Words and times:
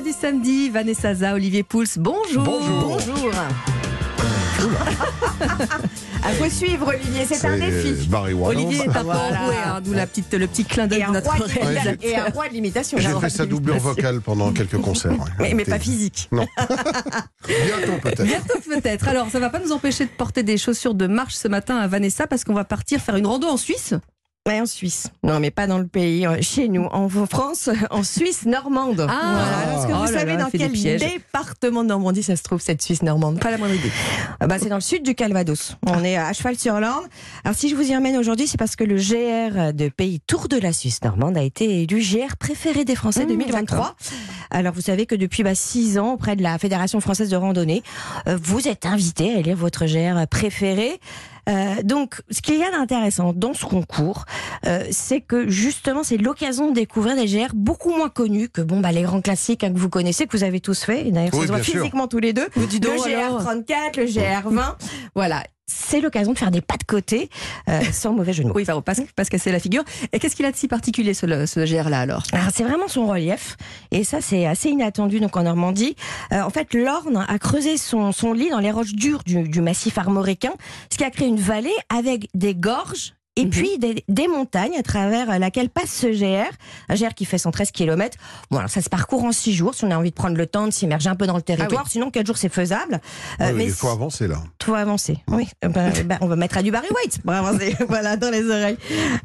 du 0.00 0.12
samedi, 0.12 0.70
Vanessa 0.70 1.14
Za, 1.14 1.34
Olivier 1.34 1.62
Pouls, 1.62 1.84
bonjour. 1.98 2.42
Bonjour. 2.44 2.98
Bonjour. 2.98 3.30
À 6.22 6.32
vous 6.34 6.50
suivre, 6.50 6.86
Olivier, 6.88 7.24
c'est 7.24 7.46
un 7.46 7.56
défi. 7.56 8.06
Barry. 8.08 8.34
Olivier 8.34 8.84
est 8.84 8.88
un 8.88 8.92
peu 8.92 9.00
Voilà. 9.04 9.42
enroué, 9.42 9.54
hein, 9.64 9.80
d'où 9.82 9.94
la 9.94 10.06
petite, 10.06 10.34
le 10.34 10.46
petit 10.46 10.66
clin 10.66 10.86
d'œil 10.86 11.02
de 11.08 11.12
notre 11.12 11.30
réalisateur. 11.44 11.94
et 12.02 12.14
un 12.16 12.24
roi 12.26 12.48
de 12.48 12.52
l'imitation. 12.52 12.98
J'ai 12.98 13.08
fait 13.20 13.30
sa 13.30 13.46
doublure 13.46 13.78
vocale 13.78 14.20
pendant 14.20 14.52
quelques 14.52 14.78
concerts. 14.78 15.12
Mais, 15.38 15.54
mais 15.54 15.64
pas 15.64 15.78
physique. 15.78 16.28
Non. 16.30 16.46
Bientôt 17.48 17.98
peut-être. 18.02 18.22
Bientôt 18.24 18.58
peut-être. 18.68 19.08
Alors, 19.08 19.30
ça 19.30 19.40
va 19.40 19.48
pas 19.48 19.60
nous 19.60 19.72
empêcher 19.72 20.04
de 20.04 20.10
porter 20.10 20.42
des 20.42 20.58
chaussures 20.58 20.94
de 20.94 21.06
marche 21.06 21.34
ce 21.36 21.48
matin 21.48 21.78
à 21.78 21.86
Vanessa 21.86 22.26
parce 22.26 22.44
qu'on 22.44 22.54
va 22.54 22.64
partir 22.64 23.00
faire 23.00 23.16
une 23.16 23.26
rando 23.26 23.46
en 23.48 23.56
Suisse. 23.56 23.94
Ouais, 24.48 24.58
en 24.58 24.64
Suisse. 24.64 25.08
Non, 25.22 25.38
mais 25.38 25.50
pas 25.50 25.66
dans 25.66 25.76
le 25.76 25.86
pays. 25.86 26.26
euh, 26.26 26.38
Chez 26.40 26.68
nous, 26.68 26.84
en 26.92 27.10
France, 27.26 27.68
en 27.90 28.02
Suisse 28.02 28.46
normande. 28.46 29.06
Ah. 29.06 29.74
Est-ce 29.76 29.86
que 29.86 29.92
Oh 29.94 30.06
vous 30.06 30.06
savez 30.06 30.32
là, 30.34 30.44
dans 30.44 30.50
quel 30.50 30.72
département 30.72 31.82
de 31.82 31.88
Normandie 31.88 32.22
ça 32.22 32.36
se 32.36 32.42
trouve, 32.42 32.58
cette 32.58 32.80
Suisse 32.80 33.02
normande? 33.02 33.38
Pas 33.38 33.50
la 33.50 33.58
moindre 33.58 33.74
idée. 33.74 33.90
Ah 34.40 34.46
bah, 34.46 34.56
C'est 34.58 34.70
dans 34.70 34.76
le 34.76 34.80
sud 34.80 35.02
du 35.02 35.14
Calvados. 35.14 35.76
On 35.86 36.02
est 36.02 36.16
à 36.16 36.32
cheval-sur-Orne. 36.32 36.84
Alors, 37.44 37.54
si 37.54 37.68
je 37.68 37.76
vous 37.76 37.90
y 37.90 37.94
emmène 37.94 38.16
aujourd'hui, 38.16 38.48
c'est 38.48 38.56
parce 38.56 38.76
que 38.76 38.84
le 38.84 38.96
GR 38.96 39.74
de 39.74 39.90
pays 39.90 40.20
Tour 40.26 40.48
de 40.48 40.56
la 40.56 40.72
Suisse 40.72 41.02
normande 41.04 41.36
a 41.36 41.42
été 41.42 41.82
élu 41.82 42.00
GR 42.00 42.38
préféré 42.38 42.86
des 42.86 42.94
Français 42.94 43.26
Mmh, 43.26 43.28
2023. 43.28 43.94
Alors, 44.50 44.72
vous 44.72 44.80
savez 44.80 45.04
que 45.04 45.14
depuis 45.14 45.42
bah, 45.42 45.54
six 45.54 45.98
ans, 45.98 46.14
auprès 46.14 46.34
de 46.34 46.42
la 46.42 46.56
Fédération 46.58 46.98
française 47.00 47.28
de 47.28 47.36
randonnée, 47.36 47.82
euh, 48.26 48.38
vous 48.42 48.68
êtes 48.68 48.86
invité 48.86 49.34
à 49.34 49.38
élire 49.40 49.56
votre 49.56 49.84
GR 49.84 50.26
préféré. 50.28 50.98
Euh, 51.48 51.82
donc, 51.82 52.20
ce 52.30 52.40
qu'il 52.42 52.58
y 52.58 52.64
a 52.64 52.70
d'intéressant 52.70 53.32
dans 53.32 53.54
ce 53.54 53.64
concours, 53.64 54.24
euh, 54.66 54.84
c'est 54.90 55.20
que 55.20 55.48
justement, 55.48 56.02
c'est 56.02 56.16
l'occasion 56.16 56.68
de 56.68 56.74
découvrir 56.74 57.16
des 57.16 57.26
GR 57.26 57.54
beaucoup 57.54 57.90
moins 57.90 58.08
connus 58.08 58.48
que 58.48 58.60
bon, 58.60 58.80
bah, 58.80 58.92
les 58.92 59.02
grands 59.02 59.20
classiques 59.20 59.64
hein, 59.64 59.72
que 59.72 59.78
vous 59.78 59.88
connaissez, 59.88 60.26
que 60.26 60.36
vous 60.36 60.44
avez 60.44 60.60
tous 60.60 60.82
fait. 60.84 61.06
Et 61.08 61.12
D'ailleurs, 61.12 61.34
Oui, 61.34 61.42
se 61.42 61.52
voit 61.52 61.62
sûr. 61.62 61.80
physiquement 61.80 62.08
tous 62.08 62.18
les 62.18 62.32
deux. 62.32 62.48
Le 62.56 63.14
alors. 63.16 63.42
GR34, 63.42 63.96
le 63.96 64.04
GR20. 64.06 64.74
Voilà. 65.14 65.42
C'est 65.72 66.00
l'occasion 66.00 66.32
de 66.32 66.38
faire 66.38 66.50
des 66.50 66.60
pas 66.60 66.76
de 66.76 66.84
côté, 66.84 67.30
euh, 67.68 67.80
sans 67.92 68.12
mauvais 68.12 68.32
jeu 68.32 68.42
de 68.42 68.48
mots. 68.48 68.54
Oui, 68.56 68.64
faut 68.64 68.80
pas, 68.80 68.94
se- 68.94 69.02
pas 69.14 69.24
se 69.24 69.30
casser 69.30 69.52
la 69.52 69.60
figure. 69.60 69.84
Et 70.12 70.18
qu'est-ce 70.18 70.34
qu'il 70.36 70.44
a 70.44 70.50
de 70.52 70.56
si 70.56 70.66
particulier, 70.68 71.14
ce, 71.14 71.26
ce 71.46 71.60
GR-là, 71.60 72.00
alors? 72.00 72.22
Alors, 72.32 72.48
c'est 72.54 72.64
vraiment 72.64 72.88
son 72.88 73.06
relief, 73.06 73.56
et 73.90 74.04
ça 74.04 74.20
c'est 74.20 74.46
assez 74.46 74.68
inattendu 74.70 75.20
donc 75.20 75.36
en 75.36 75.42
Normandie. 75.44 75.94
Euh, 76.32 76.42
en 76.42 76.50
fait, 76.50 76.74
l'Orne 76.74 77.24
a 77.28 77.38
creusé 77.38 77.76
son, 77.76 78.12
son 78.12 78.32
lit 78.32 78.50
dans 78.50 78.58
les 78.58 78.70
roches 78.70 78.92
dures 78.94 79.22
du, 79.24 79.42
du 79.48 79.60
massif 79.60 79.96
armoricain, 79.98 80.52
ce 80.92 80.98
qui 80.98 81.04
a 81.04 81.10
créé 81.10 81.28
une 81.28 81.40
vallée 81.40 81.74
avec 81.88 82.28
des 82.34 82.54
gorges. 82.54 83.14
Et 83.40 83.44
Mhm. 83.44 83.50
puis 83.50 83.78
des, 83.78 84.04
des 84.08 84.28
montagnes 84.28 84.76
à 84.78 84.82
travers 84.82 85.38
laquelle 85.38 85.70
passe 85.70 85.90
ce 85.90 86.06
GR, 86.08 86.50
un 86.88 86.94
GR 86.94 87.14
qui 87.14 87.24
fait 87.24 87.38
113 87.38 87.70
km. 87.70 88.18
Bon, 88.50 88.58
alors 88.58 88.68
ça 88.70 88.82
se 88.82 88.88
parcourt 88.90 89.24
en 89.24 89.32
6 89.32 89.52
jours 89.54 89.74
si 89.74 89.84
on 89.84 89.90
a 89.90 89.96
envie 89.96 90.10
de 90.10 90.14
prendre 90.14 90.36
le 90.36 90.46
temps 90.46 90.66
de 90.66 90.72
s'immerger 90.72 91.08
un 91.08 91.16
peu 91.16 91.26
dans 91.26 91.36
le 91.36 91.42
territoire. 91.42 91.88
Sinon, 91.88 92.10
4 92.10 92.26
jours 92.26 92.36
c'est 92.36 92.52
faisable. 92.52 93.00
Euh, 93.40 93.52
mais 93.54 93.64
il 93.64 93.70
faut 93.72 93.88
avancer 93.88 94.26
là. 94.28 94.42
faut 94.62 94.74
avancer. 94.74 95.18
Oui, 95.28 95.46
Euh, 95.64 95.68
ben, 95.68 95.92
ben, 96.06 96.18
on 96.20 96.26
va 96.26 96.36
mettre 96.36 96.58
à 96.58 96.62
du 96.62 96.70
Barry 96.70 96.88
White 97.02 97.22
pour 97.22 97.32
avancer. 97.32 97.74
voilà, 97.88 98.16
dans 98.16 98.30
les 98.30 98.44
oreilles. 98.44 98.76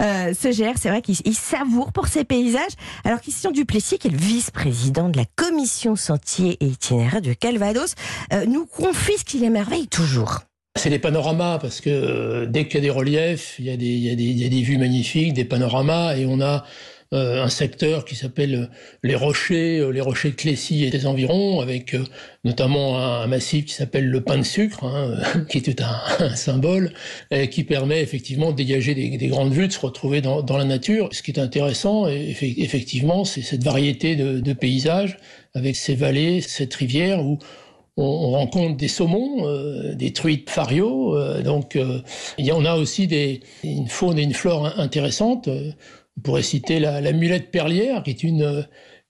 Euh, 0.02 0.34
ce 0.40 0.48
GR, 0.50 0.78
c'est 0.80 0.90
vrai 0.90 1.02
qu'il 1.02 1.16
il 1.26 1.36
savoure 1.36 1.92
pour 1.92 2.08
ses 2.08 2.24
paysages. 2.24 2.74
Alors 3.04 3.20
Christian 3.22 3.52
Duplessis, 3.52 3.98
qui 4.00 4.08
est 4.08 4.12
le 4.12 4.18
vice-président 4.18 5.10
de 5.10 5.18
la 5.18 5.26
commission 5.36 5.96
sentier 5.96 6.58
et 6.62 6.68
itinéraire 6.68 7.22
de 7.22 7.34
Calvados, 7.34 7.96
euh, 8.34 8.46
nous 8.46 8.66
confie 8.66 9.18
ce 9.18 9.24
qu'il 9.26 9.44
émerveille 9.44 9.88
toujours. 9.88 10.42
C'est 10.78 10.90
des 10.90 11.00
panoramas 11.00 11.58
parce 11.58 11.80
que 11.80 11.90
euh, 11.90 12.46
dès 12.46 12.66
qu'il 12.66 12.76
y 12.76 12.78
a 12.80 12.82
des 12.82 12.90
reliefs, 12.90 13.56
il 13.60 13.66
y 13.66 13.70
a 13.70 13.78
des, 13.78 14.62
vues 14.62 14.78
magnifiques, 14.78 15.34
des 15.34 15.46
panoramas, 15.46 16.18
et 16.18 16.26
on 16.26 16.42
a 16.42 16.66
euh, 17.14 17.42
un 17.42 17.48
secteur 17.48 18.04
qui 18.04 18.16
s'appelle 18.16 18.56
euh, 18.56 18.68
les 19.02 19.16
Rochers, 19.16 19.90
les 19.94 20.02
Rochers 20.02 20.32
de 20.32 20.36
Clécy 20.36 20.84
et 20.84 20.90
des 20.90 21.06
environs, 21.06 21.62
avec 21.62 21.96
notamment 22.44 23.00
un, 23.00 23.26
massif 23.28 23.66
qui 23.66 23.74
s'appelle 23.74 24.06
le 24.08 24.20
pain 24.20 24.38
de 24.38 24.44
sucre, 24.44 24.84
hein, 24.84 25.18
qui 25.50 25.60
est 25.60 25.82
un, 26.20 26.36
symbole, 26.36 26.92
qui 27.52 27.64
permet 27.64 28.02
effectivement 28.02 28.52
de 28.52 28.58
dégager 28.58 28.96
des, 28.96 29.18
des 29.18 29.28
grandes 29.28 29.54
vues, 29.54 29.68
de 29.68 29.74
se 29.74 29.80
retrouver 29.80 30.20
dans, 30.20 30.58
la 30.58 30.66
nature. 30.66 31.08
Ce 31.14 31.24
qui 31.24 31.32
est 31.32 31.40
intéressant, 31.40 32.06
effectivement, 32.10 33.24
c'est 33.24 33.44
cette 33.44 33.64
variété 33.64 34.18
de, 34.18 34.42
de 34.42 34.54
paysages, 34.54 35.18
avec 35.54 35.78
ces 35.78 35.96
vallées, 35.96 36.42
cette 36.42 36.74
rivière 36.76 37.24
où 37.24 37.40
on, 37.98 38.04
on 38.04 38.32
rencontre 38.32 38.78
des 38.78 38.88
saumons, 38.88 39.48
euh, 39.48 39.94
des 39.96 40.12
truites 40.14 40.50
fario, 40.50 41.18
euh, 41.18 41.42
donc 41.42 41.76
euh, 41.76 42.02
il 42.38 42.46
y 42.46 42.52
en 42.52 42.66
a 42.66 42.76
aussi 42.76 43.08
des, 43.08 43.42
une 43.64 43.88
faune 43.88 44.20
et 44.20 44.24
une 44.24 44.34
flore 44.34 44.66
in- 44.66 44.74
intéressantes. 44.78 45.48
On 46.18 46.22
pourrait 46.22 46.44
citer 46.44 46.80
la, 46.80 47.02
la 47.02 47.12
mulette 47.12 47.52
perlière, 47.52 48.04
qui 48.04 48.10
est 48.12 48.24
une, 48.24 48.42
euh, 48.44 48.62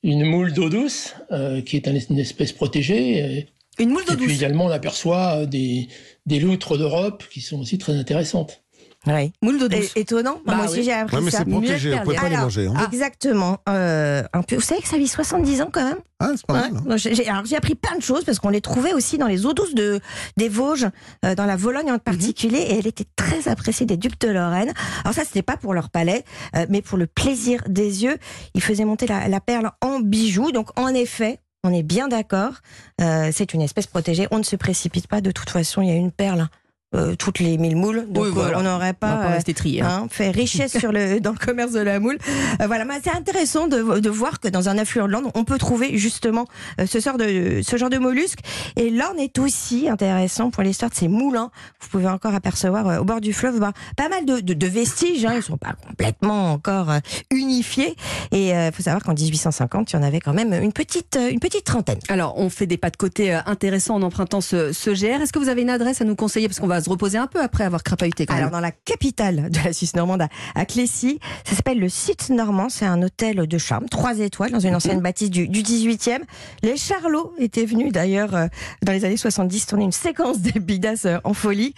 une 0.03 0.23
moule 0.23 0.53
d'eau 0.53 0.69
douce, 0.69 1.15
euh, 1.31 1.61
qui 1.61 1.75
est 1.77 1.87
un- 1.87 1.95
une 2.09 2.19
espèce 2.19 2.51
protégée. 2.51 3.47
Une 3.79 3.89
moule 3.89 4.05
d'eau 4.05 4.13
Et 4.13 4.17
puis 4.17 4.27
douce. 4.27 4.35
également, 4.37 4.65
on 4.65 4.69
aperçoit 4.69 5.45
des, 5.45 5.87
des 6.25 6.39
loutres 6.39 6.77
d'Europe 6.77 7.23
qui 7.31 7.41
sont 7.41 7.59
aussi 7.59 7.77
très 7.77 7.93
intéressantes. 7.93 8.63
Oui. 9.07 9.31
Moule 9.41 9.59
d'eau 9.59 9.67
douce. 9.67 9.91
étonnant. 9.95 10.39
Bah 10.45 10.55
Moi 10.55 10.65
aussi, 10.65 10.79
oui. 10.79 10.83
j'ai 10.83 10.93
appris 10.93 11.15
Ouais, 11.17 11.21
mais 11.21 11.31
ça. 11.31 11.39
c'est 11.39 11.45
protégé, 11.49 11.89
Mieux 11.91 11.95
vous 11.97 12.03
pouvez 12.03 12.15
pas 12.15 12.23
les 12.29 12.35
Alors, 12.35 12.45
manger. 12.45 12.67
hein. 12.67 12.87
Exactement. 12.91 13.57
Euh, 13.69 14.23
un 14.33 14.41
peu, 14.41 14.55
vous 14.55 14.61
savez 14.61 14.81
que 14.81 14.87
ça 14.87 14.97
vit 14.97 15.07
70 15.07 15.61
ans 15.61 15.69
quand 15.71 15.83
même 15.83 15.97
Ah, 16.19 16.29
c'est 16.35 16.45
pas 16.45 16.53
Ouais. 16.53 16.69
hein. 16.89 16.97
J'ai- 16.97 17.27
alors, 17.29 17.45
j'ai 17.45 17.55
appris 17.55 17.75
plein 17.75 17.95
de 17.97 18.01
choses 18.01 18.23
parce 18.23 18.39
qu'on 18.39 18.49
les 18.49 18.61
trouvait 18.61 18.93
aussi 18.93 19.17
dans 19.17 19.27
les 19.27 19.45
eaux 19.45 19.53
douces 19.53 19.75
de, 19.75 19.99
des 20.37 20.49
Vosges, 20.49 20.87
euh, 21.23 21.35
dans 21.35 21.45
la 21.45 21.55
Vologne 21.55 21.91
en 21.91 21.99
particulier, 21.99 22.57
et 22.59 22.79
elle 22.79 22.87
était 22.87 23.05
très 23.15 23.47
appréciée 23.47 23.85
des 23.85 23.97
ducs 23.97 24.19
de 24.21 24.29
Lorraine. 24.29 24.73
Alors 25.03 25.13
ça, 25.13 25.23
c'était 25.23 25.41
pas 25.43 25.57
pour 25.57 25.73
leur 25.73 25.89
palais, 25.89 26.23
euh, 26.55 26.65
mais 26.69 26.81
pour 26.81 26.97
le 26.97 27.05
plaisir 27.07 27.61
des 27.67 28.03
yeux. 28.03 28.17
Ils 28.53 28.63
faisaient 28.63 28.85
monter 28.85 29.07
la, 29.07 29.27
la 29.27 29.39
perle 29.39 29.71
en 29.81 29.99
bijoux. 29.99 30.51
Donc 30.51 30.69
en 30.79 30.87
effet, 30.89 31.39
on 31.63 31.73
est 31.73 31.83
bien 31.83 32.07
d'accord. 32.07 32.53
euh, 33.01 33.29
c'est 33.33 33.53
une 33.53 33.61
espèce 33.61 33.87
protégée. 33.87 34.27
On 34.31 34.37
ne 34.37 34.43
se 34.43 34.55
précipite 34.55 35.07
pas. 35.07 35.21
De 35.21 35.31
toute 35.31 35.49
façon, 35.49 35.81
il 35.81 35.89
y 35.89 35.91
a 35.91 35.95
une 35.95 36.11
perle 36.11 36.47
euh, 36.95 37.15
toutes 37.15 37.39
les 37.39 37.57
mille 37.57 37.75
moules. 37.75 38.05
Donc 38.09 38.25
Oui, 38.25 38.29
voilà. 38.33 38.57
euh, 38.57 38.61
on 38.61 38.63
n'aurait 38.63 38.93
pas. 38.93 39.15
pas 39.17 39.31
euh, 39.35 39.81
hein. 39.81 39.81
Hein, 39.81 40.07
fait 40.09 40.31
richesse 40.31 40.77
sur 40.77 40.91
le, 40.91 41.19
dans 41.21 41.31
le 41.31 41.37
commerce 41.37 41.71
de 41.71 41.79
la 41.81 41.99
moule. 41.99 42.17
Euh, 42.61 42.67
voilà, 42.67 42.85
mais 42.85 42.95
c'est 43.03 43.15
intéressant 43.15 43.67
de, 43.67 43.99
de 43.99 44.09
voir 44.09 44.39
que 44.39 44.47
dans 44.47 44.69
un 44.69 44.77
affluent 44.77 45.07
de 45.07 45.11
l'Orne, 45.11 45.29
on 45.35 45.43
peut 45.43 45.57
trouver 45.57 45.97
justement 45.97 46.45
euh, 46.79 46.85
ce, 46.85 46.99
sort 46.99 47.17
de, 47.17 47.61
ce 47.63 47.77
genre 47.77 47.89
de 47.89 47.97
mollusques. 47.97 48.39
Et 48.75 48.89
l'Orne 48.89 49.19
est 49.19 49.37
aussi 49.39 49.89
intéressant 49.89 50.49
pour 50.49 50.63
l'histoire 50.63 50.89
de 50.91 50.95
ces 50.95 51.07
moulins. 51.07 51.51
Vous 51.81 51.89
pouvez 51.89 52.07
encore 52.07 52.33
apercevoir 52.33 53.01
au 53.01 53.03
bord 53.03 53.21
du 53.21 53.33
fleuve 53.33 53.59
bah, 53.59 53.73
pas 53.97 54.09
mal 54.09 54.25
de, 54.25 54.39
de, 54.39 54.53
de 54.53 54.67
vestiges. 54.67 55.25
Hein, 55.25 55.33
ils 55.35 55.43
sont 55.43 55.57
pas 55.57 55.73
complètement 55.87 56.53
encore 56.53 56.87
unifiés. 57.31 57.95
Et 58.31 58.49
il 58.49 58.71
faut 58.73 58.83
savoir 58.83 59.03
qu'en 59.03 59.13
1850, 59.13 59.91
il 59.91 59.95
y 59.95 59.99
en 59.99 60.03
avait 60.03 60.19
quand 60.19 60.33
même 60.33 60.53
une 60.53 60.73
petite, 60.73 61.17
une 61.31 61.39
petite 61.39 61.65
trentaine. 61.65 61.99
Alors, 62.09 62.37
on 62.37 62.49
fait 62.49 62.67
des 62.67 62.77
pas 62.77 62.89
de 62.89 62.97
côté 62.97 63.33
intéressants 63.33 63.95
en 63.95 64.01
empruntant 64.01 64.41
ce, 64.41 64.71
ce 64.71 64.89
GR. 64.91 65.21
Est-ce 65.21 65.33
que 65.33 65.39
vous 65.39 65.49
avez 65.49 65.61
une 65.61 65.69
adresse 65.69 66.01
à 66.01 66.05
nous 66.05 66.15
conseiller? 66.15 66.47
Parce 66.47 66.59
qu'on 66.59 66.67
va 66.67 66.75
se 66.85 66.89
reposer 66.89 67.17
un 67.17 67.27
peu 67.27 67.41
après 67.41 67.63
avoir 67.63 67.83
crapahuté 67.83 68.25
quand 68.25 68.33
Alors 68.35 68.45
même. 68.45 68.53
dans 68.53 68.59
la 68.59 68.71
capitale 68.71 69.49
de 69.49 69.59
la 69.63 69.73
Suisse 69.73 69.95
normande, 69.95 70.23
à, 70.55 70.65
Clécy, 70.65 71.19
ça 71.43 71.55
s'appelle 71.55 71.79
le 71.79 71.89
site 71.89 72.29
normand. 72.29 72.69
C'est 72.69 72.85
un 72.85 73.01
hôtel 73.01 73.47
de 73.47 73.57
charme, 73.57 73.87
trois 73.89 74.19
étoiles 74.19 74.51
dans 74.51 74.59
une 74.59 74.75
ancienne 74.75 75.01
bâtisse 75.01 75.29
du, 75.29 75.47
du 75.47 75.61
18e. 75.63 76.19
Les 76.63 76.77
Charlots 76.77 77.33
étaient 77.39 77.65
venus 77.65 77.91
d'ailleurs 77.91 78.35
euh, 78.35 78.47
dans 78.83 78.91
les 78.93 79.03
années 79.05 79.17
70 79.17 79.65
tourner 79.65 79.85
une 79.85 79.91
séquence 79.91 80.39
des 80.41 80.59
Bidas 80.59 81.01
euh, 81.05 81.19
en 81.23 81.33
folie. 81.33 81.73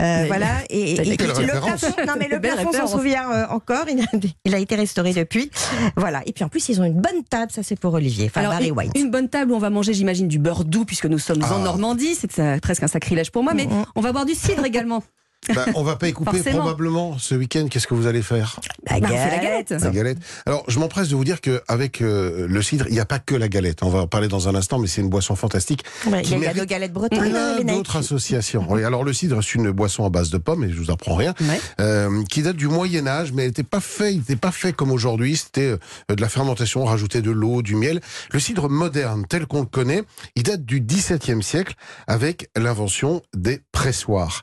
Euh, 0.00 0.24
voilà. 0.28 0.46
Et, 0.70 0.92
et- 0.92 1.04
le 1.04 1.16
plafond, 1.16 1.86
non 2.06 2.14
mais 2.18 2.28
le 2.30 2.40
plafond 2.40 2.72
s'en 2.72 2.86
souvient 2.86 3.30
euh, 3.32 3.46
encore. 3.50 3.84
Il 3.90 4.00
a, 4.00 4.06
il 4.44 4.54
a 4.54 4.58
été 4.58 4.76
restauré 4.76 5.12
depuis. 5.12 5.50
Voilà. 5.96 6.22
Et 6.26 6.32
puis 6.32 6.44
en 6.44 6.48
plus 6.48 6.68
ils 6.68 6.80
ont 6.80 6.84
une 6.84 7.00
bonne 7.00 7.24
table. 7.28 7.50
Ça 7.52 7.62
c'est 7.62 7.78
pour 7.78 7.94
Olivier. 7.94 8.26
Enfin 8.26 8.40
Alors, 8.40 8.52
Barry 8.52 8.68
une, 8.68 8.72
White. 8.76 8.92
une 8.96 9.10
bonne 9.10 9.28
table 9.28 9.50
où 9.52 9.56
on 9.56 9.58
va 9.58 9.70
manger, 9.70 9.92
j'imagine, 9.92 10.28
du 10.28 10.38
beurre 10.38 10.64
doux 10.64 10.84
puisque 10.84 11.06
nous 11.06 11.18
sommes 11.18 11.42
en 11.42 11.56
Ah. 11.56 11.58
Normandie. 11.58 12.14
C'est 12.14 12.60
presque 12.60 12.82
un 12.84 12.88
sacrilège 12.88 13.30
pour 13.32 13.42
moi, 13.42 13.54
mais 13.54 13.66
Mhm. 13.66 13.84
on 13.96 14.00
va 14.00 14.12
boire 14.12 14.24
du 14.26 14.34
cidre 14.34 14.51
également. 14.60 15.02
Bah, 15.54 15.66
on 15.74 15.82
va 15.82 15.96
pas 15.96 16.08
y 16.08 16.12
couper 16.12 16.36
Forcément. 16.36 16.58
probablement 16.60 17.18
ce 17.18 17.34
week-end. 17.34 17.66
Qu'est-ce 17.68 17.86
que 17.86 17.94
vous 17.94 18.06
allez 18.06 18.22
faire 18.22 18.60
La 18.88 19.00
Bah, 19.00 19.08
on 19.10 19.16
fait 19.16 19.30
la 19.30 19.38
galette. 19.38 19.68
galette. 19.70 19.82
La 19.84 19.90
galette. 19.90 20.18
Alors, 20.46 20.64
je 20.68 20.78
m'empresse 20.78 21.08
de 21.08 21.16
vous 21.16 21.24
dire 21.24 21.40
qu'avec 21.40 22.00
euh, 22.00 22.46
le 22.48 22.62
cidre, 22.62 22.86
il 22.88 22.92
n'y 22.94 23.00
a 23.00 23.04
pas 23.04 23.18
que 23.18 23.34
la 23.34 23.48
galette. 23.48 23.82
On 23.82 23.88
va 23.90 24.00
en 24.00 24.06
parler 24.06 24.28
dans 24.28 24.48
un 24.48 24.54
instant, 24.54 24.78
mais 24.78 24.86
c'est 24.86 25.00
une 25.00 25.08
boisson 25.08 25.34
fantastique. 25.34 25.84
Ouais, 26.06 26.22
qui 26.22 26.32
Il 26.32 26.32
y 26.32 26.34
a, 26.34 26.38
il 26.38 26.42
y 26.42 26.46
a 26.46 26.48
mérite 26.52 26.58
nos 26.60 26.66
galettes 26.66 26.92
bretonnes. 26.92 27.18
Plein 27.18 27.58
Nike. 27.58 27.66
d'autres 27.76 27.96
associations. 27.96 28.66
Oui, 28.68 28.84
alors 28.84 29.02
le 29.04 29.12
cidre, 29.12 29.42
c'est 29.42 29.54
une 29.54 29.70
boisson 29.72 30.04
à 30.04 30.10
base 30.10 30.30
de 30.30 30.38
pommes, 30.38 30.62
et 30.64 30.70
je 30.70 30.76
vous 30.76 30.90
apprends 30.90 31.16
rien, 31.16 31.34
Ouais. 31.40 31.60
euh, 31.80 32.22
qui 32.30 32.42
date 32.42 32.56
du 32.56 32.68
Moyen 32.68 33.06
Âge, 33.06 33.32
mais 33.32 33.42
elle 33.42 33.48
n'était 33.48 33.62
pas 33.64 33.80
fait, 33.80 34.12
il 34.14 34.18
n'était 34.18 34.36
pas 34.36 34.52
fait 34.52 34.72
comme 34.72 34.92
aujourd'hui. 34.92 35.36
C'était 35.36 35.76
euh, 36.10 36.14
de 36.14 36.20
la 36.20 36.28
fermentation, 36.28 36.84
rajouter 36.84 37.20
de 37.20 37.30
l'eau, 37.32 37.62
du 37.62 37.74
miel. 37.74 38.00
Le 38.32 38.38
cidre 38.38 38.68
moderne, 38.68 39.24
tel 39.28 39.46
qu'on 39.46 39.60
le 39.60 39.66
connaît, 39.66 40.02
il 40.36 40.44
date 40.44 40.64
du 40.64 40.80
XVIIe 40.80 41.42
siècle, 41.42 41.74
avec 42.06 42.48
l'invention 42.56 43.22
des 43.34 43.60
pressoirs. 43.72 44.42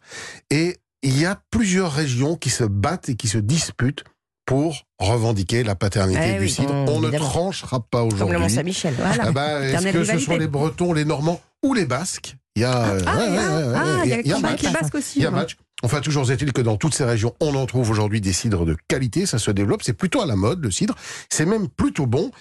Et 0.52 0.76
il 1.04 1.20
y 1.20 1.26
a 1.26 1.40
plusieurs 1.52 1.92
régions 1.92 2.36
qui 2.36 2.50
se 2.50 2.64
battent 2.64 3.10
et 3.10 3.16
qui 3.16 3.28
se 3.28 3.38
disputent 3.38 4.04
pour 4.46 4.84
revendiquer 5.00 5.64
la 5.64 5.76
paternité 5.76 6.22
Eh 6.24 6.34
du 6.36 6.40
oui, 6.46 6.50
cidre. 6.50 6.74
mmh, 6.74 6.90
On 6.90 7.00
ne 7.00 7.10
tranchera 7.18 7.80
pas 7.82 8.00
Comme 8.00 8.10
le 8.10 8.16
aujourd'hui. 8.16 8.38
Mont-Saint-Michel. 8.40 8.96
Voilà. 8.98 9.24
Ah 9.28 9.32
bah, 9.32 9.62
Est-ce 9.62 9.76
que 9.86 9.92
ce 9.92 9.98
rivalité. 10.00 10.26
sont 10.26 10.38
les 10.38 10.48
Bretons, 10.48 10.94
les 10.94 11.06
Normands 11.06 11.40
ou 11.64 11.74
les 11.74 11.86
Basques? 11.86 12.36
Il 12.56 12.64
y 12.64 12.66
a, 12.66 12.88
euh, 12.90 13.02
Ah, 13.06 13.16
ouais, 13.18 13.24
ah, 13.28 13.30
ouais, 13.30 13.38
ouais, 13.68 13.74
ah, 13.76 13.84
ouais, 13.84 14.02
il 14.06 14.10
y 14.10 14.14
a 14.14 14.22
y 14.22 14.34
a 14.34 14.40
match. 14.40 14.64
Basques 14.74 14.96
aussi. 14.96 15.20
Il 15.20 15.24
y 15.24 15.26
a 15.28 15.32
match. 15.32 15.56
Enfin, 15.82 16.02
toujours 16.02 16.30
est-il 16.30 16.52
que 16.52 16.62
dans 16.62 16.76
toutes 16.78 16.94
ces 16.94 17.06
régions, 17.06 17.34
on 17.40 17.56
en 17.56 17.66
trouve 17.66 17.90
aujourd'hui 17.90 18.20
des 18.20 18.34
cidres 18.34 18.66
de 18.66 18.76
qualité, 18.88 19.26
ça 19.26 19.38
se 19.40 19.50
développe, 19.52 19.82
c'est 19.84 19.94
plutôt 19.94 20.22
à 20.22 20.26
la 20.26 20.36
mode 20.36 20.62
le 20.64 20.72
cidre, 20.72 20.96
c'est 21.30 21.46
même 21.46 21.70
plutôt 21.70 22.06
bon. 22.06 22.32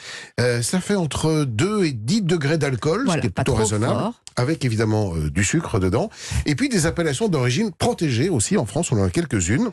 Euh, 0.41 0.61
ça 0.63 0.81
fait 0.81 0.97
entre 0.97 1.45
2 1.45 1.85
et 1.85 1.93
10 1.93 2.23
degrés 2.23 2.59
d'alcool, 2.59 3.03
Voilà, 3.05 3.21
ce 3.23 3.27
qui 3.27 3.27
est 3.29 3.31
plutôt 3.31 3.55
raisonnable, 3.55 3.93
fort. 4.01 4.15
avec 4.37 4.65
évidemment 4.65 5.15
euh, 5.15 5.31
du 5.31 5.45
sucre 5.45 5.79
dedans, 5.79 6.11
et 6.47 6.55
puis 6.57 6.69
des 6.69 6.87
appellations 6.87 7.29
d'origine 7.29 7.71
protégée 7.73 8.29
aussi, 8.29 8.57
en 8.57 8.67
France 8.67 8.91
on 8.93 9.01
en 9.01 9.05
a 9.05 9.11
quelques-unes. 9.11 9.71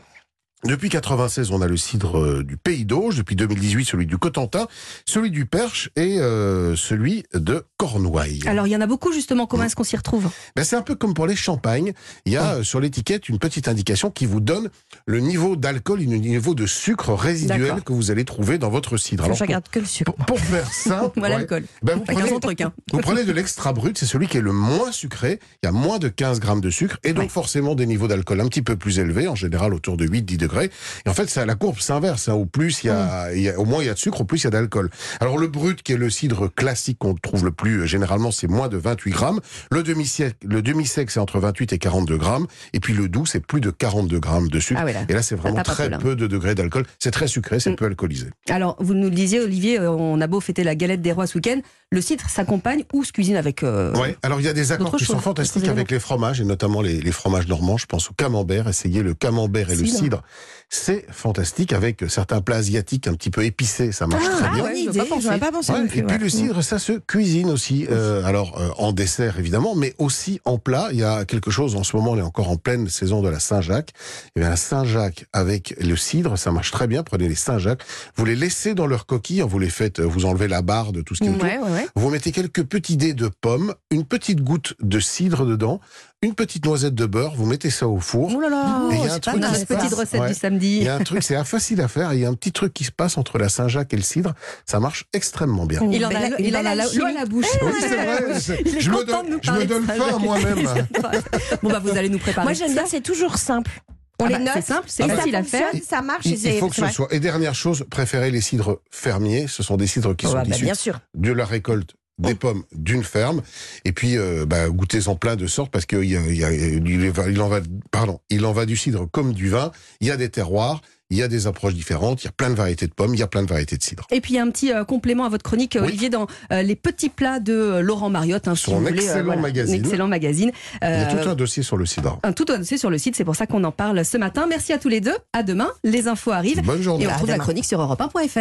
Depuis 0.64 0.88
96, 0.88 1.50
on 1.52 1.60
a 1.60 1.68
le 1.68 1.76
cidre 1.76 2.18
euh, 2.18 2.42
du 2.42 2.56
Pays 2.56 2.86
d'Auge. 2.86 3.16
Depuis 3.18 3.36
2018, 3.36 3.84
celui 3.84 4.06
du 4.06 4.16
Cotentin, 4.16 4.66
celui 5.04 5.30
du 5.30 5.44
Perche 5.44 5.90
et 5.96 6.18
euh, 6.18 6.74
celui 6.74 7.24
de 7.34 7.64
Cornouailles. 7.76 8.40
Alors, 8.46 8.66
il 8.66 8.70
y 8.70 8.76
en 8.76 8.80
a 8.80 8.86
beaucoup, 8.86 9.12
justement. 9.12 9.46
Comment 9.46 9.64
est-ce 9.64 9.76
qu'on 9.76 9.84
s'y 9.84 9.96
retrouve? 9.96 10.28
Ben, 10.56 10.64
c'est 10.64 10.74
un 10.74 10.82
peu 10.82 10.94
comme 10.94 11.12
pour 11.14 11.26
les 11.26 11.36
champagnes. 11.36 11.92
Il 12.24 12.32
y 12.32 12.36
a 12.38 12.54
Oh. 12.56 12.58
euh, 12.60 12.62
sur 12.62 12.80
l'étiquette 12.80 13.28
une 13.28 13.38
petite 13.38 13.68
indication 13.68 14.10
qui 14.10 14.24
vous 14.24 14.40
donne 14.40 14.70
le 15.06 15.20
niveau 15.20 15.56
d'alcool 15.56 16.00
et 16.00 16.06
le 16.06 16.16
niveau 16.16 16.54
de 16.54 16.64
sucre 16.66 17.12
résiduel 17.12 17.82
que 17.84 17.92
vous 17.92 18.10
allez 18.10 18.24
trouver 18.24 18.56
dans 18.58 18.70
votre 18.70 18.96
cidre. 18.96 19.24
Je 19.24 19.26
Alors, 19.26 19.38
pour, 19.38 19.46
regarde 19.46 19.68
que 19.70 19.78
le 19.80 19.84
sucre. 19.84 20.12
pour- 20.14 20.24
pour 20.26 20.40
faire 20.40 20.66
simple, 20.72 21.18
Moi, 21.20 21.28
ouais, 21.28 21.34
l'alcool. 21.36 21.64
ben, 21.82 21.96
vous, 21.96 22.04
prenez, 22.04 22.40
truc, 22.40 22.60
hein. 22.62 22.72
vous 22.92 22.98
prenez 23.00 23.24
de 23.24 23.32
l'extra 23.32 23.72
brut, 23.74 23.98
c'est 23.98 24.06
celui 24.06 24.26
qui 24.26 24.38
est 24.38 24.42
le 24.42 24.52
moins 24.52 24.90
sucré. 24.90 25.38
Il 25.62 25.66
y 25.66 25.68
a 25.68 25.72
moins 25.72 25.98
de 25.98 26.08
15 26.08 26.40
grammes 26.40 26.60
de 26.62 26.70
sucre 26.70 26.98
et 27.04 27.12
donc 27.12 27.30
forcément 27.30 27.74
des 27.74 27.86
niveaux 27.86 28.08
d'alcool 28.08 28.40
un 28.40 28.48
petit 28.48 28.62
peu 28.62 28.76
plus 28.76 28.98
élevés, 28.98 29.28
en 29.28 29.34
général 29.34 29.74
autour 29.74 29.96
de 29.96 30.06
8-10 30.06 30.36
degrés. 30.46 30.70
Et 31.04 31.08
en 31.08 31.14
fait, 31.14 31.34
la 31.36 31.54
courbe 31.54 31.78
s'inverse. 31.78 32.28
Hein. 32.28 32.34
Au 32.34 32.46
plus 32.46 32.82
il 32.84 32.86
y 32.88 32.90
Mm. 32.90 32.96
a, 32.96 33.32
il 33.34 33.42
y 33.42 33.48
a- 33.48 33.58
au 33.58 33.64
moins 33.64 33.82
il 33.82 33.86
y 33.86 33.88
a 33.90 33.94
de 33.94 33.98
sucre, 33.98 34.20
au 34.20 34.24
plus 34.24 34.40
il 34.42 34.44
y 34.44 34.46
a 34.46 34.50
d'alcool. 34.50 34.90
Alors 35.20 35.38
le 35.38 35.46
brut, 35.48 35.82
qui 35.82 35.92
est 35.92 35.96
le 35.96 36.10
cidre 36.10 36.48
classique 36.54 36.98
qu'on 36.98 37.14
trouve 37.14 37.44
le 37.44 37.50
plus 37.52 37.80
euh, 37.82 37.86
généralement, 37.86 38.30
c'est 38.30 38.46
moins 38.48 38.68
de 38.68 38.76
28 38.76 39.10
grammes. 39.10 39.40
Le 39.70 39.82
demi-sec, 39.82 40.36
le 40.44 40.62
demi-sec, 40.62 41.10
c'est 41.10 41.20
entre 41.20 41.38
28 41.40 41.72
et 41.72 41.78
42 41.78 42.16
grammes. 42.16 42.46
Et 42.72 42.80
puis 42.80 42.94
le 42.94 43.08
doux, 43.08 43.26
c'est 43.26 43.40
plus 43.44 43.60
de 43.60 43.70
42 43.70 44.18
grammes 44.20 44.48
de 44.48 44.60
sucre. 44.60 44.80
Ah 44.82 44.90
là. 44.92 45.00
Et 45.08 45.12
là, 45.12 45.22
c'est 45.22 45.34
vraiment 45.36 45.62
très 45.62 45.90
peu, 45.90 46.14
de 46.16 46.26
degrés 46.26 46.54
d'alcool. 46.54 46.84
C'est 46.98 47.10
très 47.10 47.26
sucré, 47.28 47.60
c'est 47.60 47.70
Mm. 47.70 47.76
peu 47.76 47.84
alcoolisé. 47.86 48.26
Alors, 48.48 48.76
vous 48.80 48.94
nous 48.94 49.04
le 49.10 49.14
disiez, 49.14 49.40
Olivier, 49.40 49.80
euh, 49.80 49.90
on 49.90 50.20
a 50.20 50.26
beau 50.26 50.40
fêter 50.40 50.64
la 50.64 50.74
galette 50.74 51.02
des 51.02 51.12
rois 51.12 51.26
ce 51.26 51.36
week-end, 51.38 51.60
le 51.90 52.00
cidre 52.00 52.28
s'accompagne 52.28 52.84
ou 52.92 53.04
se 53.04 53.12
cuisine 53.12 53.36
avec. 53.36 53.62
euh, 53.62 53.92
Ouais. 53.96 54.16
Alors 54.22 54.40
il 54.40 54.44
y 54.46 54.48
a 54.48 54.52
des 54.52 54.72
accords 54.72 54.96
qui 54.96 55.04
sont 55.04 55.18
fantastiques 55.18 55.68
avec 55.68 55.90
les 55.90 55.98
fromages 56.00 56.40
et 56.40 56.44
notamment 56.44 56.82
les, 56.82 57.00
les 57.00 57.12
fromages 57.12 57.46
normands. 57.48 57.76
Je 57.76 57.86
pense 57.86 58.10
au 58.10 58.14
camembert. 58.14 58.68
Essayez 58.68 59.02
le 59.02 59.14
camembert 59.14 59.70
et 59.70 59.76
le 59.76 59.84
Cidre. 59.86 60.22
C'est 60.68 61.06
fantastique 61.12 61.72
avec 61.72 62.04
certains 62.08 62.40
plats 62.40 62.56
asiatiques 62.56 63.06
un 63.06 63.14
petit 63.14 63.30
peu 63.30 63.44
épicés. 63.44 63.92
Ça 63.92 64.08
marche 64.08 64.24
très 64.24 64.46
Ah, 64.50 64.54
bien. 64.54 64.64
ouais, 64.64 64.80
idée, 64.80 64.98
pas 64.98 65.20
j'aurais 65.20 65.38
pas 65.38 65.52
pensé 65.52 65.70
Ouais, 65.70 65.80
non 65.82 65.86
plus, 65.86 66.00
et 66.00 66.02
puis 66.02 66.16
ouais. 66.16 66.22
le 66.22 66.28
cidre, 66.28 66.60
ça 66.62 66.80
se 66.80 66.92
cuisine 66.94 67.50
aussi. 67.50 67.86
Euh, 67.88 68.24
alors 68.24 68.60
euh, 68.60 68.70
en 68.78 68.92
dessert 68.92 69.38
évidemment, 69.38 69.76
mais 69.76 69.94
aussi 69.98 70.40
en 70.44 70.58
plat. 70.58 70.88
Il 70.90 70.98
y 70.98 71.04
a 71.04 71.24
quelque 71.24 71.52
chose 71.52 71.76
en 71.76 71.84
ce 71.84 71.94
moment, 71.96 72.10
on 72.12 72.18
est 72.18 72.22
encore 72.22 72.50
en 72.50 72.56
pleine 72.56 72.88
saison 72.88 73.22
de 73.22 73.28
la 73.28 73.38
Saint-Jacques. 73.38 73.92
Et 74.34 74.40
bien 74.40 74.50
la 74.50 74.56
Saint-Jacques 74.56 75.26
avec 75.32 75.72
le 75.80 75.94
cidre, 75.96 76.36
ça 76.36 76.50
marche 76.50 76.72
très 76.72 76.88
bien. 76.88 77.04
Prenez 77.04 77.28
les 77.28 77.36
Saint-Jacques, 77.36 77.84
vous 78.16 78.24
les 78.24 78.34
laissez 78.34 78.74
dans 78.74 78.88
leur 78.88 79.06
coquille, 79.06 79.42
vous 79.46 79.60
les 79.60 79.70
faites, 79.70 80.00
vous 80.00 80.24
enlevez 80.24 80.48
la 80.48 80.62
barre 80.62 80.90
de 80.90 81.00
tout 81.00 81.14
ce 81.14 81.20
qui 81.20 81.26
est 81.26 81.30
autour. 81.30 81.44
Ouais, 81.44 81.58
ouais. 81.58 81.86
Vous 81.94 82.10
mettez 82.10 82.32
quelques 82.32 82.64
petits 82.64 82.96
dés 82.96 83.14
de 83.14 83.28
pommes, 83.28 83.72
une 83.92 84.04
petite 84.04 84.42
goutte 84.42 84.74
de 84.82 84.98
cidre 84.98 85.46
dedans, 85.46 85.80
une 86.22 86.34
petite 86.34 86.64
noisette 86.64 86.94
de 86.94 87.04
beurre, 87.06 87.34
vous 87.36 87.44
mettez 87.46 87.70
ça 87.70 87.86
au 87.86 88.00
four. 88.00 88.32
Oh 88.34 88.40
là 88.40 88.48
là, 88.48 88.88
Et 88.90 88.94
il 88.96 89.04
y 89.04 89.08
a 89.08 89.14
un 89.14 89.18
pas 89.18 89.32
truc 89.32 89.42
qui 89.58 89.66
petite 89.66 89.94
recette 89.94 90.20
Ouais. 90.20 90.28
du 90.28 90.34
samedi. 90.34 90.78
Il 90.78 90.82
y 90.84 90.88
a 90.88 90.94
un 90.96 91.00
truc, 91.04 91.22
c'est 91.22 91.42
facile 91.44 91.80
à 91.82 91.88
faire, 91.88 92.14
il 92.14 92.20
y 92.20 92.24
a 92.24 92.28
un 92.28 92.34
petit 92.34 92.52
truc 92.52 92.72
qui 92.72 92.84
se 92.84 92.90
passe 92.90 93.18
entre 93.18 93.38
la 93.38 93.48
Saint-Jacques 93.48 93.92
et 93.92 93.96
le 93.96 94.02
cidre, 94.02 94.32
ça 94.64 94.80
marche 94.80 95.04
extrêmement 95.12 95.66
bien. 95.66 95.80
Il 95.92 96.04
en 96.04 96.08
a, 96.08 96.12
il 96.38 96.56
en 96.56 96.62
la- 96.62 96.74
l'eau 96.74 97.04
à 97.04 97.12
la 97.12 97.26
bouche. 97.26 97.46
Oui, 97.62 97.72
c'est 97.80 97.88
vrai. 97.96 98.40
Je 98.80 98.90
me 98.90 99.04
donne, 99.04 99.38
je 99.42 99.50
me 99.52 99.64
donne 99.66 99.84
faim 99.86 100.18
moi-même. 100.18 100.64
bon, 101.62 101.68
bah, 101.70 101.80
vous 101.80 101.90
allez 101.96 102.08
nous 102.08 102.18
préparer. 102.18 102.44
Moi, 102.46 102.54
j'aime 102.54 102.72
bien, 102.72 102.84
c'est 102.86 103.02
toujours 103.02 103.36
simple. 103.36 103.70
On 104.18 104.24
Ah 104.24 104.28
les 104.28 104.34
bah, 104.36 104.40
note. 104.40 104.52
c'est 104.54 104.62
simple, 104.62 104.84
c'est 104.86 105.06
facile 105.08 105.36
à 105.36 105.42
faire. 105.42 105.68
Ça 105.86 106.00
marche. 106.00 106.24
Il, 106.24 106.32
il 106.32 106.38
c'est- 106.38 106.58
faut 106.58 106.68
que 106.70 106.76
ce 106.76 106.88
soit. 106.88 107.08
Et 107.12 107.20
dernière 107.20 107.54
chose, 107.54 107.84
préférez 107.90 108.30
les 108.30 108.40
cidres 108.40 108.80
fermiers. 108.90 109.46
Ce 109.48 109.62
sont 109.62 109.76
des 109.76 109.86
cidres 109.86 110.16
qui 110.16 110.24
Oh, 110.26 110.30
sont 110.30 110.36
bah, 110.36 110.44
issus 110.48 110.64
bien 110.64 110.74
sûr. 110.74 110.98
de 111.14 111.30
la 111.32 111.44
récolte 111.44 111.94
des 112.18 112.34
pommes 112.34 112.62
d'une 112.74 113.04
ferme. 113.04 113.42
Et 113.84 113.92
puis, 113.92 114.16
euh, 114.16 114.46
bah, 114.46 114.68
goûtez-en 114.68 115.16
plein 115.16 115.36
de 115.36 115.46
sortes 115.46 115.70
parce 115.70 115.84
qu'il 115.86 116.04
y 116.04 116.16
a, 116.16 116.20
il 116.26 116.36
y 116.36 116.44
a- 116.44 116.50
il 116.52 117.10
va- 117.10 117.28
il 117.28 117.40
en 117.42 117.48
va, 117.48 117.60
pardon, 117.90 118.20
il 118.30 118.44
en 118.46 118.52
va 118.52 118.64
du 118.66 118.76
cidre 118.76 119.06
comme 119.10 119.32
du 119.32 119.48
vin. 119.50 119.70
Il 120.00 120.06
y 120.06 120.10
a 120.10 120.16
des 120.16 120.28
terroirs, 120.30 120.80
il 121.10 121.18
y 121.18 121.22
a 121.22 121.28
des 121.28 121.46
approches 121.46 121.74
différentes, 121.74 122.22
il 122.22 122.26
y 122.26 122.28
a 122.28 122.32
plein 122.32 122.50
de 122.50 122.54
variétés 122.56 122.86
de 122.88 122.92
pommes, 122.92 123.14
il 123.14 123.20
y 123.20 123.22
a 123.22 123.26
plein 123.28 123.42
de 123.42 123.48
variétés 123.48 123.76
de 123.76 123.82
cidre. 123.82 124.06
Et 124.10 124.20
puis 124.20 124.32
il 124.32 124.36
y 124.36 124.40
a 124.40 124.42
un 124.42 124.50
petit 124.50 124.72
euh, 124.72 124.84
complément 124.84 125.24
à 125.24 125.28
votre 125.28 125.44
chronique, 125.44 125.76
euh, 125.76 125.82
Oui. 125.82 125.88
Olivier, 125.88 126.08
dans 126.08 126.26
euh, 126.52 126.62
les 126.62 126.74
petits 126.74 127.10
plats 127.10 127.38
de 127.38 127.52
euh, 127.52 127.80
Laurent 127.80 128.08
Mariotte. 128.10 128.48
Hein, 128.48 128.54
si 128.56 128.64
Son 128.64 128.84
excellent 128.86 129.36
magazine. 129.38 129.74
Un 129.80 129.84
excellent 129.84 130.08
magazine. 130.08 130.50
Il 130.82 130.88
y 130.88 130.92
a 130.92 131.04
tout 131.22 131.28
un 131.28 131.34
dossier 131.36 131.62
sur 131.62 131.76
le 131.76 131.86
cidre. 131.86 132.18
un 132.24 132.32
tout 132.32 132.44
dossier 132.46 132.76
sur 132.78 132.90
le 132.90 132.98
site, 132.98 133.14
c'est 133.14 133.24
pour 133.24 133.36
ça 133.36 133.46
qu'on 133.46 133.62
en 133.62 133.72
parle 133.72 134.04
ce 134.04 134.16
matin. 134.16 134.46
Merci 134.48 134.72
à 134.72 134.78
tous 134.78 134.88
les 134.88 135.00
deux. 135.00 135.14
À 135.32 135.42
demain, 135.44 135.70
les 135.84 136.08
infos 136.08 136.32
arrivent. 136.32 136.62
Bonne 136.62 136.82
journée. 136.82 137.04
Et 137.04 137.06
on 137.06 137.10
retrouve 137.12 137.28
la 137.28 137.38
chronique 137.38 137.66
sur 137.66 137.78
europe1.fr. 137.80 138.38